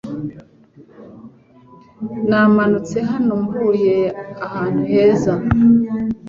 [2.29, 3.97] Namanutse hano mvuye
[4.45, 5.33] ahantu heza